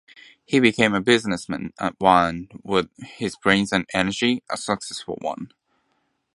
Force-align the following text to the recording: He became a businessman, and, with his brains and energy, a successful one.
He 0.43 0.59
became 0.59 0.95
a 0.95 0.99
businessman, 0.99 1.73
and, 1.79 2.51
with 2.63 2.89
his 2.97 3.35
brains 3.35 3.71
and 3.71 3.85
energy, 3.93 4.41
a 4.49 4.57
successful 4.57 5.19
one. 5.21 5.51